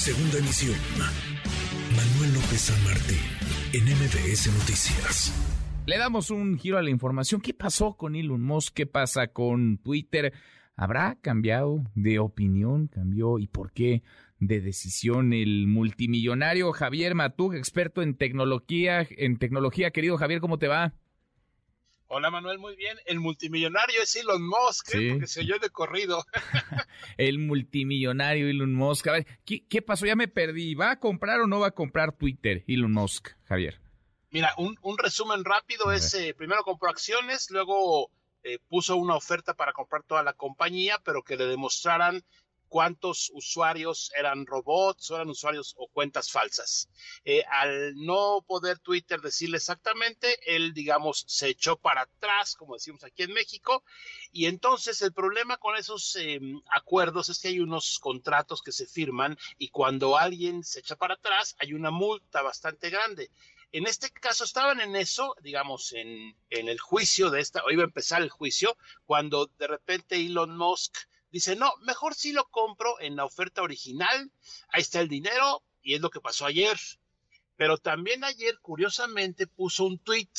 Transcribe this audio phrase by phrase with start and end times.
[0.00, 0.78] Segunda emisión.
[1.94, 3.18] Manuel López San Martín,
[3.74, 5.30] en MBS Noticias.
[5.84, 7.42] Le damos un giro a la información.
[7.42, 8.72] ¿Qué pasó con Elon Musk?
[8.72, 10.32] ¿Qué pasa con Twitter?
[10.74, 12.88] ¿Habrá cambiado de opinión?
[12.88, 13.38] ¿Cambió?
[13.38, 14.02] ¿Y por qué?
[14.38, 19.90] de decisión el multimillonario Javier Matú, experto en tecnología, en tecnología.
[19.90, 20.94] Querido Javier, ¿cómo te va?
[22.12, 22.98] Hola Manuel, muy bien.
[23.04, 25.10] El multimillonario es Elon Musk, ¿eh?
[25.12, 26.24] porque se oyó de corrido.
[27.18, 29.06] el multimillonario Elon Musk.
[29.06, 30.06] A ver, ¿qué, pasó?
[30.06, 30.74] Ya me perdí.
[30.74, 33.80] ¿Va a comprar o no va a comprar Twitter Elon Musk, Javier?
[34.30, 38.10] Mira, un, resumen rápido es, eh, primero compró acciones, luego
[38.42, 42.24] eh, puso una oferta para comprar toda la compañía, pero que le demostraran
[42.70, 46.88] cuántos usuarios eran robots o eran usuarios o cuentas falsas.
[47.24, 53.02] Eh, al no poder Twitter decirle exactamente, él, digamos, se echó para atrás, como decimos
[53.02, 53.82] aquí en México,
[54.32, 58.86] y entonces el problema con esos em, acuerdos es que hay unos contratos que se
[58.86, 63.30] firman y cuando alguien se echa para atrás hay una multa bastante grande.
[63.72, 67.82] En este caso estaban en eso, digamos, en, en el juicio de esta, o iba
[67.82, 68.76] a empezar el juicio,
[69.06, 70.96] cuando de repente Elon Musk
[71.30, 74.30] dice, no, mejor sí lo compro en la oferta original,
[74.68, 76.78] ahí está el dinero, y es lo que pasó ayer.
[77.56, 80.30] Pero también ayer, curiosamente, puso un tweet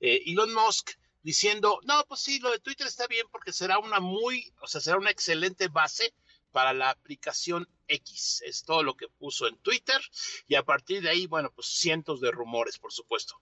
[0.00, 0.90] eh, Elon Musk
[1.22, 4.80] diciendo, no, pues sí, lo de Twitter está bien porque será una muy, o sea,
[4.80, 6.14] será una excelente base
[6.52, 8.42] para la aplicación X.
[8.44, 10.00] Es todo lo que puso en Twitter
[10.46, 13.40] y a partir de ahí, bueno, pues cientos de rumores, por supuesto.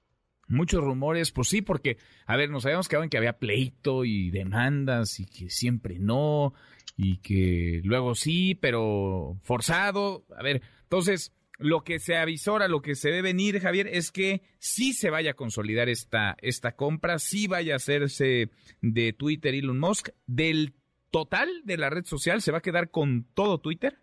[0.53, 4.31] Muchos rumores, pues sí, porque, a ver, nos habíamos quedado en que había pleito y
[4.31, 6.53] demandas y que siempre no,
[6.95, 10.27] y que luego sí, pero forzado.
[10.37, 14.43] A ver, entonces, lo que se avisora, lo que se debe venir, Javier, es que
[14.59, 18.51] sí se vaya a consolidar esta, esta compra, sí vaya a hacerse
[18.83, 20.11] de Twitter Elon Musk.
[20.27, 20.75] Del
[21.11, 23.99] total de la red social, ¿se va a quedar con todo Twitter?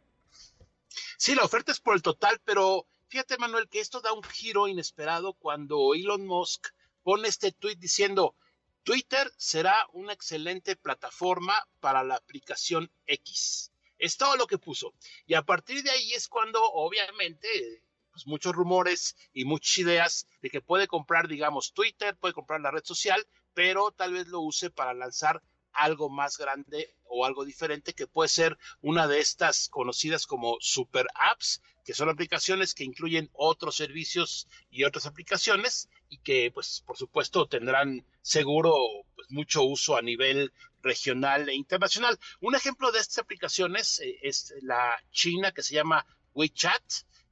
[1.17, 4.67] Sí, la oferta es por el total, pero fíjate, Manuel, que esto da un giro
[4.67, 6.67] inesperado cuando Elon Musk
[7.03, 8.35] pone este tweet diciendo,
[8.83, 13.71] Twitter será una excelente plataforma para la aplicación X.
[13.97, 14.93] Es todo lo que puso.
[15.25, 20.49] Y a partir de ahí es cuando, obviamente, pues muchos rumores y muchas ideas de
[20.49, 24.69] que puede comprar, digamos, Twitter, puede comprar la red social, pero tal vez lo use
[24.69, 25.41] para lanzar
[25.73, 31.07] algo más grande o algo diferente que puede ser una de estas conocidas como super
[31.15, 36.97] apps, que son aplicaciones que incluyen otros servicios y otras aplicaciones y que pues por
[36.97, 38.75] supuesto tendrán seguro
[39.15, 42.17] pues mucho uso a nivel regional e internacional.
[42.41, 46.83] Un ejemplo de estas aplicaciones eh, es la china que se llama WeChat,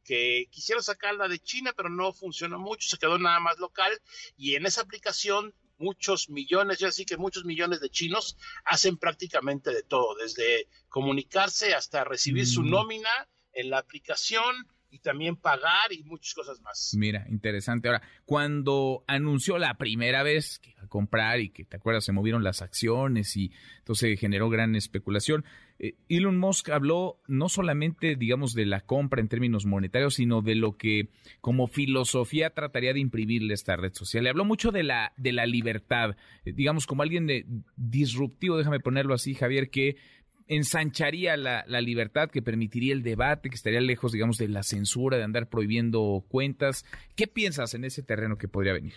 [0.03, 3.91] que quisieron sacarla de China, pero no funcionó mucho, se quedó nada más local
[4.37, 9.71] y en esa aplicación muchos millones, ya sí que muchos millones de chinos hacen prácticamente
[9.71, 12.69] de todo, desde comunicarse hasta recibir su mm.
[12.69, 16.93] nómina en la aplicación y también pagar y muchas cosas más.
[16.97, 17.87] Mira, interesante.
[17.87, 22.05] Ahora, cuando anunció la primera vez que iba a comprar y que, ¿te acuerdas?
[22.05, 25.45] Se movieron las acciones y entonces generó gran especulación.
[25.79, 30.55] Eh, Elon Musk habló no solamente, digamos, de la compra en términos monetarios, sino de
[30.55, 31.09] lo que
[31.41, 34.25] como filosofía trataría de imprimirle esta red social.
[34.27, 36.15] Habló mucho de la, de la libertad,
[36.45, 39.97] eh, digamos, como alguien de disruptivo, déjame ponerlo así, Javier, que
[40.47, 45.23] ensancharía la, libertad, que permitiría el debate, que estaría lejos, digamos, de la censura, de
[45.23, 46.85] andar prohibiendo cuentas.
[47.15, 48.93] ¿Qué piensas en ese terreno que podría venir?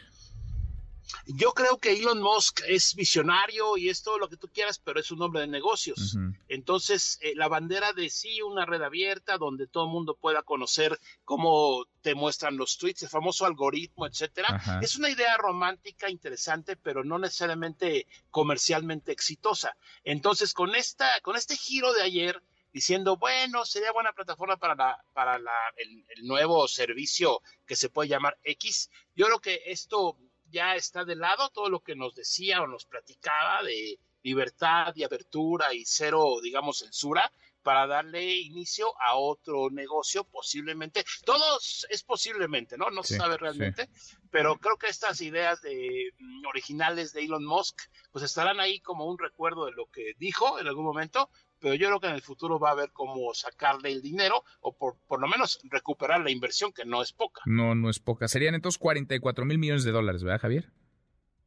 [1.27, 5.01] Yo creo que Elon Musk es visionario y es todo lo que tú quieras, pero
[5.01, 6.17] es un hombre de negocios.
[6.49, 10.99] Entonces, eh, la bandera de sí, una red abierta donde todo el mundo pueda conocer
[11.25, 17.05] cómo te muestran los tweets, el famoso algoritmo, etcétera, es una idea romántica, interesante, pero
[17.05, 19.77] no necesariamente comercialmente exitosa.
[20.05, 22.43] Entonces, con esta, con este giro de ayer,
[22.73, 28.09] diciendo, bueno, sería buena plataforma para, la, para la, el, nuevo servicio que se puede
[28.09, 28.91] llamar X.
[29.15, 30.17] Yo creo que esto
[30.51, 35.03] ya está de lado todo lo que nos decía o nos platicaba de libertad y
[35.03, 37.31] apertura y cero, digamos, censura
[37.63, 41.05] para darle inicio a otro negocio posiblemente.
[41.25, 42.91] Todos es posiblemente, ¿no?
[42.91, 43.89] No se sabe realmente,
[44.31, 47.81] pero creo que estas ideas de mm, originales de Elon Musk
[48.13, 51.89] pues estarán ahí como un recuerdo de lo que dijo en algún momento, pero yo
[51.89, 55.21] creo que en el futuro va a haber cómo sacarle el dinero o por, por
[55.21, 57.43] lo menos recuperar la inversión, que no es poca.
[57.45, 58.29] No, no es poca.
[58.29, 60.73] Serían entonces 44 mil millones de dólares, ¿verdad, Javier?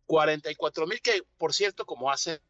[0.06, 2.42] 44 mil que, por cierto, como hace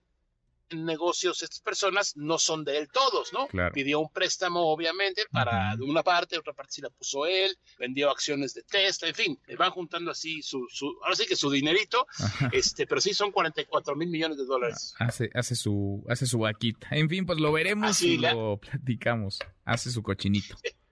[0.71, 3.48] negocios estas personas no son de él todos, ¿no?
[3.71, 8.54] Pidió un préstamo, obviamente, para una parte, otra parte sí la puso él, vendió acciones
[8.54, 12.07] de Tesla, en fin, le van juntando así su, su ahora sí que su dinerito,
[12.51, 14.94] este, pero sí son 44 mil millones de dólares.
[15.00, 16.88] Hace, hace su, hace su vaquita.
[16.92, 19.39] En fin, pues lo veremos y lo platicamos.
[19.65, 20.56] Hace su cochinito.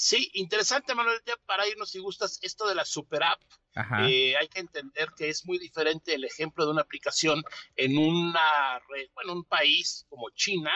[0.00, 3.42] Sí, interesante, Manuel, ya para irnos si gustas, esto de la super app,
[4.06, 7.42] eh, hay que entender que es muy diferente el ejemplo de una aplicación
[7.74, 8.80] en una
[9.12, 10.70] bueno, un país como China,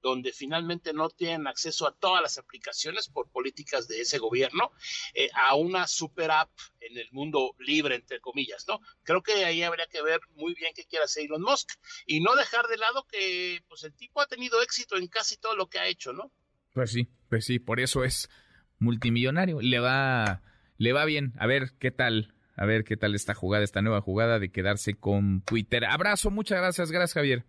[0.00, 4.70] donde finalmente no tienen acceso a todas las aplicaciones por políticas de ese gobierno,
[5.12, 8.78] eh, a una super app en el mundo libre, entre comillas, ¿no?
[9.02, 11.68] Creo que ahí habría que ver muy bien qué quiere hacer Elon Musk
[12.06, 15.56] y no dejar de lado que pues el tipo ha tenido éxito en casi todo
[15.56, 16.30] lo que ha hecho, ¿no?
[16.72, 18.28] Pues sí, pues sí, por eso es
[18.78, 19.60] multimillonario.
[19.60, 20.42] Le va,
[20.76, 21.32] le va bien.
[21.38, 24.94] A ver qué tal, a ver qué tal esta jugada, esta nueva jugada de quedarse
[24.94, 25.84] con Twitter.
[25.84, 27.44] Abrazo, muchas gracias, gracias Javier.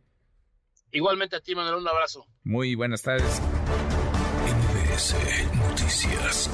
[0.92, 2.26] Igualmente a ti, Manuel, un abrazo.
[2.44, 3.42] Muy buenas tardes.
[4.46, 5.16] NBS
[5.56, 6.50] Noticias.